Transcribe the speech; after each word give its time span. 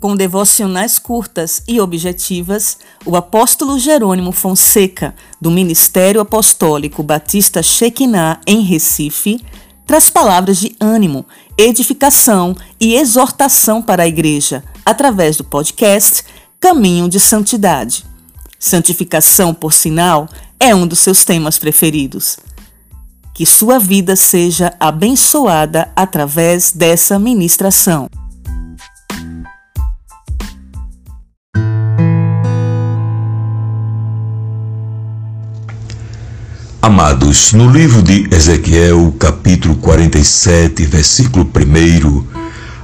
Com 0.00 0.14
devocionais 0.14 0.96
curtas 0.96 1.60
e 1.66 1.80
objetivas, 1.80 2.78
o 3.04 3.16
apóstolo 3.16 3.80
Jerônimo 3.80 4.30
Fonseca, 4.30 5.12
do 5.40 5.50
Ministério 5.50 6.20
Apostólico 6.20 7.02
Batista 7.02 7.64
Shekinah, 7.64 8.40
em 8.46 8.60
Recife, 8.60 9.44
traz 9.84 10.08
palavras 10.08 10.58
de 10.58 10.76
ânimo, 10.78 11.26
edificação 11.56 12.54
e 12.78 12.94
exortação 12.94 13.82
para 13.82 14.04
a 14.04 14.06
igreja, 14.06 14.62
através 14.86 15.36
do 15.36 15.42
podcast 15.42 16.22
Caminho 16.60 17.08
de 17.08 17.18
Santidade. 17.18 18.04
Santificação, 18.56 19.52
por 19.52 19.72
sinal, 19.72 20.28
é 20.60 20.72
um 20.72 20.86
dos 20.86 21.00
seus 21.00 21.24
temas 21.24 21.58
preferidos. 21.58 22.38
Que 23.34 23.44
sua 23.44 23.80
vida 23.80 24.14
seja 24.14 24.72
abençoada 24.78 25.90
através 25.96 26.70
dessa 26.70 27.18
ministração. 27.18 28.08
Amados, 37.00 37.52
no 37.52 37.70
livro 37.70 38.02
de 38.02 38.26
Ezequiel, 38.28 39.14
capítulo 39.20 39.76
47, 39.76 40.84
versículo 40.84 41.48
1, 41.48 42.24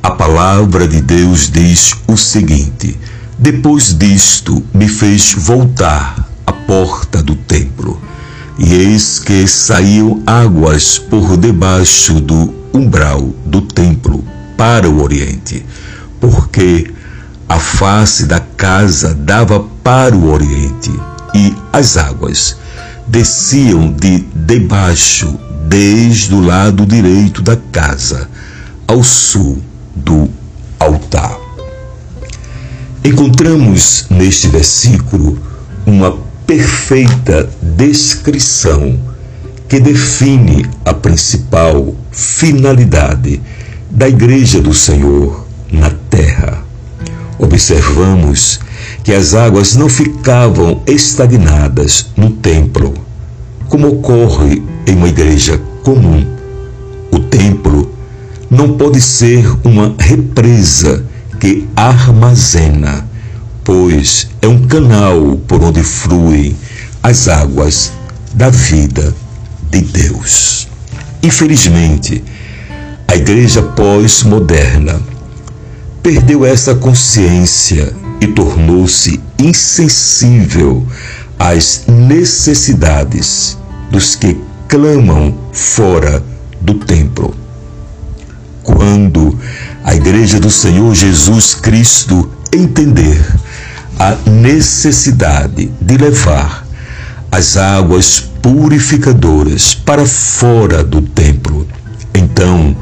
a 0.00 0.12
palavra 0.12 0.86
de 0.86 1.00
Deus 1.00 1.50
diz 1.50 1.92
o 2.06 2.16
seguinte: 2.16 2.96
Depois 3.36 3.98
disto 3.98 4.64
me 4.72 4.86
fez 4.86 5.34
voltar 5.36 6.24
à 6.46 6.52
porta 6.52 7.20
do 7.20 7.34
templo, 7.34 8.00
e 8.56 8.74
eis 8.74 9.18
que 9.18 9.44
saíam 9.48 10.22
águas 10.24 11.00
por 11.00 11.36
debaixo 11.36 12.20
do 12.20 12.54
umbral 12.72 13.34
do 13.44 13.60
templo 13.60 14.24
para 14.56 14.88
o 14.88 15.02
oriente, 15.02 15.66
porque 16.20 16.94
a 17.48 17.58
face 17.58 18.26
da 18.26 18.38
casa 18.38 19.12
dava 19.12 19.58
para 19.82 20.14
o 20.14 20.30
oriente, 20.32 20.92
e 21.34 21.52
as 21.72 21.96
águas 21.96 22.56
desciam 23.06 23.92
de 23.92 24.20
debaixo, 24.34 25.38
desde 25.68 26.34
o 26.34 26.40
lado 26.40 26.86
direito 26.86 27.42
da 27.42 27.56
casa, 27.56 28.28
ao 28.86 29.02
sul 29.02 29.62
do 29.94 30.28
altar. 30.78 31.36
Encontramos 33.04 34.06
neste 34.10 34.48
versículo 34.48 35.38
uma 35.84 36.18
perfeita 36.46 37.48
descrição 37.60 38.98
que 39.68 39.80
define 39.80 40.66
a 40.84 40.94
principal 40.94 41.94
finalidade 42.10 43.40
da 43.90 44.08
Igreja 44.08 44.60
do 44.60 44.74
Senhor 44.74 45.46
na. 45.70 46.05
Observamos 47.56 48.60
que 49.02 49.14
as 49.14 49.32
águas 49.32 49.76
não 49.76 49.88
ficavam 49.88 50.82
estagnadas 50.86 52.08
no 52.14 52.28
templo, 52.28 52.92
como 53.70 53.88
ocorre 53.88 54.62
em 54.86 54.94
uma 54.94 55.08
igreja 55.08 55.58
comum. 55.82 56.26
O 57.10 57.18
templo 57.18 57.90
não 58.50 58.76
pode 58.76 59.00
ser 59.00 59.50
uma 59.64 59.94
represa 59.98 61.02
que 61.40 61.66
armazena, 61.74 63.08
pois 63.64 64.28
é 64.42 64.46
um 64.46 64.66
canal 64.66 65.40
por 65.48 65.64
onde 65.64 65.82
fluem 65.82 66.54
as 67.02 67.26
águas 67.26 67.90
da 68.34 68.50
vida 68.50 69.14
de 69.70 69.80
Deus. 69.80 70.68
Infelizmente, 71.22 72.22
a 73.08 73.16
igreja 73.16 73.62
pós-moderna 73.62 75.15
perdeu 76.06 76.46
essa 76.46 76.72
consciência 76.72 77.92
e 78.20 78.28
tornou-se 78.28 79.20
insensível 79.40 80.86
às 81.36 81.82
necessidades 81.88 83.58
dos 83.90 84.14
que 84.14 84.36
clamam 84.68 85.36
fora 85.52 86.22
do 86.60 86.74
templo. 86.74 87.34
Quando 88.62 89.36
a 89.82 89.96
Igreja 89.96 90.38
do 90.38 90.48
Senhor 90.48 90.94
Jesus 90.94 91.56
Cristo 91.56 92.30
entender 92.52 93.20
a 93.98 94.14
necessidade 94.30 95.72
de 95.80 95.96
levar 95.96 96.68
as 97.32 97.56
águas 97.56 98.20
purificadoras 98.40 99.74
para 99.74 100.06
fora 100.06 100.84
do 100.84 101.02
templo, 101.02 101.66
então 102.14 102.76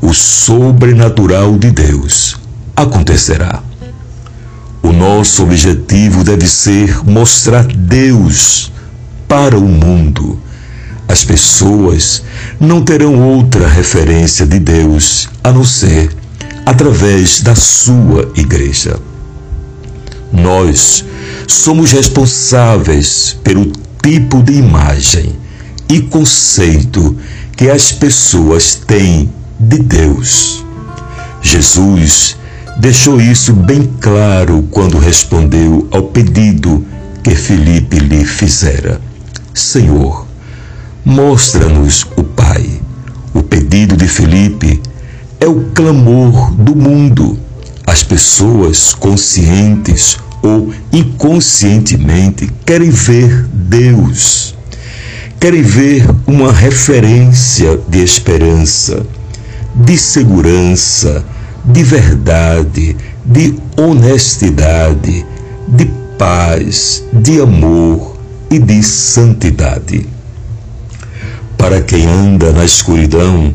o 0.00 0.14
sobrenatural 0.14 1.58
de 1.58 1.70
Deus 1.70 2.40
acontecerá. 2.76 3.62
O 4.82 4.92
nosso 4.92 5.44
objetivo 5.44 6.24
deve 6.24 6.46
ser 6.48 7.04
mostrar 7.04 7.64
Deus 7.64 8.72
para 9.28 9.56
o 9.56 9.62
mundo. 9.62 10.38
As 11.08 11.24
pessoas 11.24 12.22
não 12.58 12.82
terão 12.82 13.20
outra 13.20 13.68
referência 13.68 14.46
de 14.46 14.58
Deus 14.58 15.28
a 15.44 15.52
não 15.52 15.64
ser 15.64 16.14
através 16.64 17.40
da 17.40 17.54
sua 17.54 18.32
igreja. 18.36 18.98
Nós 20.32 21.04
somos 21.46 21.92
responsáveis 21.92 23.36
pelo 23.44 23.70
tipo 24.02 24.42
de 24.42 24.54
imagem 24.54 25.36
e 25.88 26.00
conceito 26.00 27.16
que 27.56 27.68
as 27.68 27.92
pessoas 27.92 28.74
têm 28.74 29.30
de 29.60 29.78
Deus. 29.78 30.64
Jesus 31.42 32.36
deixou 32.78 33.20
isso 33.20 33.52
bem 33.52 33.90
claro 34.00 34.66
quando 34.70 34.98
respondeu 34.98 35.86
ao 35.90 36.04
pedido 36.04 36.84
que 37.22 37.34
Felipe 37.34 37.98
lhe 37.98 38.24
fizera: 38.24 39.00
Senhor, 39.54 40.26
mostra-nos 41.04 42.06
o 42.16 42.24
Pai. 42.24 42.80
O 43.34 43.42
pedido 43.42 43.96
de 43.96 44.06
Felipe 44.06 44.80
é 45.40 45.46
o 45.46 45.70
clamor 45.74 46.52
do 46.52 46.74
mundo. 46.74 47.38
As 47.86 48.02
pessoas 48.02 48.94
conscientes 48.94 50.18
ou 50.42 50.72
inconscientemente 50.92 52.50
querem 52.66 52.90
ver 52.90 53.46
Deus, 53.52 54.54
querem 55.38 55.62
ver 55.62 56.04
uma 56.26 56.52
referência 56.52 57.78
de 57.88 58.02
esperança, 58.02 59.06
de 59.74 59.96
segurança, 59.96 61.24
de 61.64 61.82
verdade, 61.82 62.96
de 63.24 63.54
honestidade, 63.76 65.24
de 65.68 65.84
paz, 66.18 67.04
de 67.12 67.40
amor 67.40 68.16
e 68.50 68.58
de 68.58 68.82
santidade. 68.82 70.06
Para 71.56 71.80
quem 71.80 72.06
anda 72.06 72.52
na 72.52 72.64
escuridão, 72.64 73.54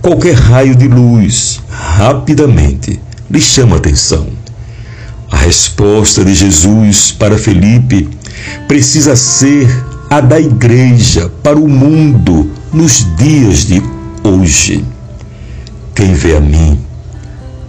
qualquer 0.00 0.34
raio 0.34 0.76
de 0.76 0.86
luz 0.86 1.60
rapidamente 1.68 3.00
lhe 3.30 3.40
chama 3.40 3.76
atenção. 3.76 4.28
A 5.30 5.36
resposta 5.36 6.24
de 6.24 6.34
Jesus 6.34 7.12
para 7.12 7.38
Felipe 7.38 8.08
precisa 8.66 9.14
ser 9.14 9.68
a 10.08 10.20
da 10.20 10.40
igreja 10.40 11.30
para 11.42 11.58
o 11.58 11.68
mundo 11.68 12.50
nos 12.72 13.06
dias 13.16 13.66
de 13.66 13.82
hoje. 14.24 14.84
Quem 15.94 16.14
vê 16.14 16.36
a 16.36 16.40
mim, 16.40 16.78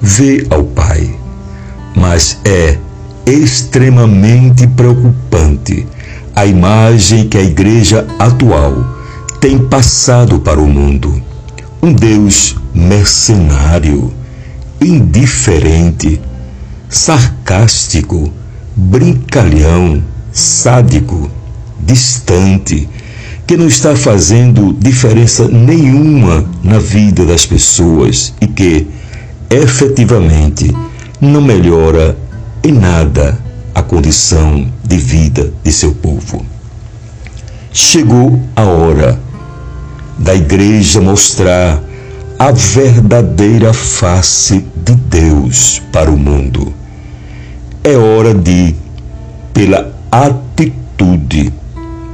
vê 0.02 0.46
ao 0.50 0.64
Pai, 0.64 1.16
mas 1.96 2.38
é 2.44 2.78
extremamente 3.26 4.66
preocupante 4.68 5.86
a 6.36 6.46
imagem 6.46 7.28
que 7.28 7.38
a 7.38 7.44
igreja 7.44 8.08
atual 8.18 8.84
tem 9.40 9.60
passado 9.60 10.40
para 10.40 10.60
o 10.60 10.68
mundo. 10.68 11.22
Um 11.82 11.94
Deus 11.94 12.56
mercenário, 12.74 14.14
indiferente, 14.80 16.22
sarcástico, 16.90 18.32
brincalhão, 18.76 20.02
sádico, 20.32 21.30
distante, 21.80 22.88
que 23.46 23.58
não 23.58 23.68
está 23.68 23.96
fazendo 23.96 24.74
diferença 24.80 25.48
nenhuma 25.48 26.46
na 26.64 26.80
vida 26.80 27.26
das 27.26 27.46
pessoas 27.46 28.34
e 28.40 28.48
que, 28.48 28.88
efetivamente 29.52 30.74
não 31.20 31.42
melhora 31.42 32.18
em 32.64 32.72
nada 32.72 33.38
a 33.76 33.84
condição 33.84 34.66
de 34.82 34.98
vida 34.98 35.52
de 35.62 35.72
seu 35.74 35.94
povo. 35.94 36.46
Chegou 37.74 38.40
a 38.56 38.64
hora 38.64 39.20
da 40.18 40.34
igreja 40.34 41.02
mostrar 41.02 41.82
a 42.40 42.52
verdadeira 42.52 43.74
face 43.74 44.66
de 44.76 44.96
Deus 44.96 45.82
para 45.92 46.10
o 46.10 46.18
mundo. 46.18 46.74
É 47.84 47.98
hora 47.98 48.34
de, 48.34 48.74
pela 49.54 49.94
atitude, 50.10 51.52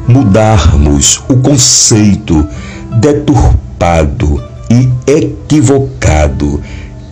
mudarmos 0.07 1.21
o 1.29 1.37
conceito 1.37 2.47
deturpado 2.99 4.41
e 4.71 4.89
equivocado 5.05 6.61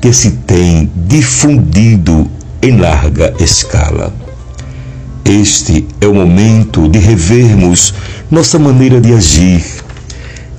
que 0.06 0.14
se 0.14 0.30
tem 0.30 0.92
difundido 0.96 2.30
em 2.62 2.78
larga 2.78 3.34
escala. 3.40 4.14
Este 5.26 5.88
é 6.00 6.06
o 6.06 6.14
momento 6.14 6.88
de 6.88 7.00
revermos 7.00 7.92
nossa 8.30 8.60
maneira 8.60 9.02
de 9.02 9.12
agir, 9.12 9.66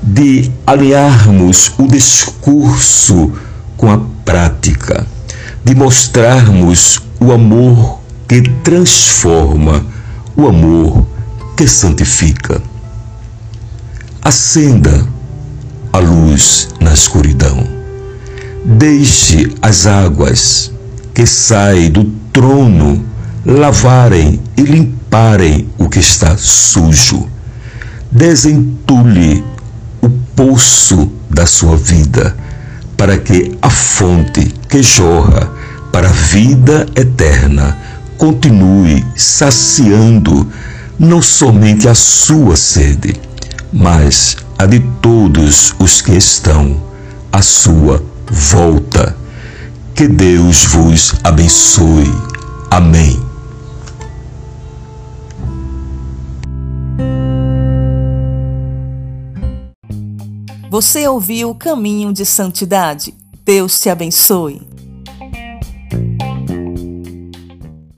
de 0.03 0.51
alinharmos 0.67 1.73
o 1.79 1.87
discurso 1.87 3.35
com 3.77 3.89
a 3.89 4.01
prática, 4.25 5.07
de 5.65 5.77
mostrarmos 5.77 7.01
o 7.21 7.31
amor 7.31 8.01
que 8.27 8.43
transforma, 8.65 9.87
o 10.37 10.49
amor 10.49 11.07
que 11.57 11.69
santifica. 11.69 12.61
Acenda 14.21 15.07
a 15.93 16.01
luz 16.01 16.69
na 16.81 16.93
escuridão. 16.93 17.76
Deixe 18.69 19.55
as 19.63 19.87
águas 19.87 20.73
que 21.15 21.25
saem 21.25 21.89
do 21.89 22.03
trono 22.33 23.01
lavarem 23.45 24.41
e 24.57 24.63
limparem 24.63 25.69
o 25.79 25.89
que 25.89 26.01
está 26.01 26.37
sujo. 26.37 27.29
Desentule 28.11 29.45
o 30.03 30.09
poço 30.35 31.13
da 31.31 31.47
sua 31.47 31.77
vida, 31.77 32.37
para 32.97 33.17
que 33.17 33.57
a 33.63 33.71
fonte 33.71 34.53
que 34.69 34.83
jorra 34.83 35.49
para 35.93 36.09
a 36.09 36.13
vida 36.13 36.89
eterna 36.97 37.79
continue 38.19 39.07
saciando 39.15 40.45
não 40.99 41.23
somente 41.23 41.89
a 41.89 41.95
sua 41.95 42.57
sede, 42.57 43.15
mas 43.73 44.37
a 44.59 44.67
de 44.67 44.81
todos 45.01 45.73
os 45.79 46.03
que 46.03 46.17
estão 46.17 46.77
à 47.31 47.41
sua 47.41 48.03
volta. 48.31 49.17
Que 49.95 50.07
Deus 50.07 50.67
vos 50.67 51.15
abençoe. 51.25 52.13
Amém. 52.71 53.19
Você 60.71 61.09
ouviu 61.09 61.51
o 61.51 61.55
caminho 61.55 62.13
de 62.13 62.27
santidade. 62.27 63.15
Deus 63.45 63.81
te 63.81 63.89
abençoe. 63.89 64.76